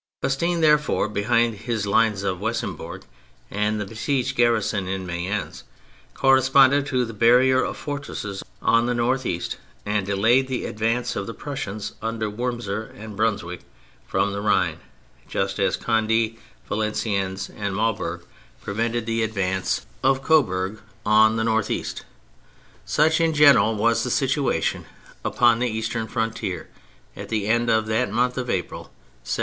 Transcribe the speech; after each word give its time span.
Custine, 0.23 0.61
therefore, 0.61 1.07
behind 1.07 1.53
his 1.53 1.85
Lines 1.85 2.23
of 2.23 2.39
Weissembourg, 2.39 3.03
and 3.51 3.79
the 3.79 3.85
besieged 3.85 4.35
garrison 4.35 4.87
in 4.87 5.05
Mayence, 5.05 5.61
correspond 6.15 6.87
to 6.87 7.05
the 7.05 7.13
barrier 7.13 7.61
of 7.63 7.77
fortresses 7.77 8.41
on 8.63 8.87
the 8.87 8.95
north 8.95 9.27
east 9.27 9.57
and 9.85 10.03
delayed 10.03 10.47
the 10.47 10.65
advance 10.65 11.15
of 11.15 11.27
the 11.27 11.35
Prussians 11.35 11.93
under 12.01 12.31
Wurmser 12.31 12.91
and 12.97 13.15
Brunswick 13.15 13.59
from 14.07 14.33
the 14.33 14.41
Rhine, 14.41 14.79
just 15.27 15.59
as 15.59 15.77
Conde, 15.77 16.35
Valenciennes, 16.67 17.51
and 17.51 17.75
Maubeuge 17.75 18.23
prevented 18.59 19.05
the 19.05 19.21
advance 19.21 19.85
of 20.01 20.23
\ 20.27 20.27
THE 20.27 20.27
MILITARY 20.27 20.37
ASPECT 20.41 20.47
179 21.03 21.03
Coburg 21.03 21.05
on 21.05 21.35
the 21.35 21.43
north 21.43 21.69
east. 21.69 22.05
Such 22.85 23.21
in 23.21 23.35
general 23.35 23.75
was 23.75 24.03
the 24.03 24.09
situation 24.09 24.85
upon 25.23 25.59
the 25.59 25.69
eastern 25.69 26.07
frontier 26.07 26.69
at 27.15 27.29
the 27.29 27.45
end 27.45 27.69
of 27.69 27.85
that 27.85 28.09
month 28.09 28.39
of 28.39 28.49
April, 28.49 28.85
1793. 29.25 29.39